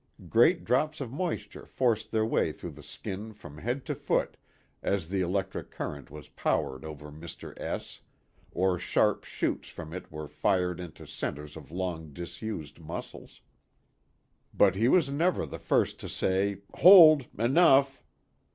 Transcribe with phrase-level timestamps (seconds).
[0.29, 4.35] Great drops of moisture forced their way through the skin from head to foot
[4.81, 7.53] as the electric current was poured over Mr.
[7.61, 8.01] S
[8.51, 13.41] or sharp shots from it were fired into centers of long disused muscles.
[14.55, 18.01] But he was never the first to say," Hold enough